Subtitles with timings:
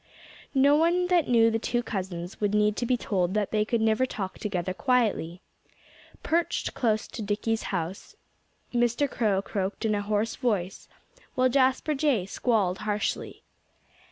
[0.55, 3.81] No one that knew the two cousins would need to be told that they could
[3.81, 5.41] never talk together quietly.
[6.23, 8.15] Perched close to Dickie's house,
[8.73, 9.07] Mr.
[9.07, 10.87] Crow croaked in a hoarse voice,
[11.35, 13.43] while Jasper Jay squalled harshly.